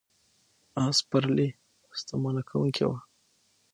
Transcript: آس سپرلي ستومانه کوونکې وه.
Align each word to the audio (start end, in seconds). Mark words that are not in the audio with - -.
آس 0.83 0.95
سپرلي 1.01 1.47
ستومانه 2.01 2.41
کوونکې 2.49 2.85
وه. 2.89 2.99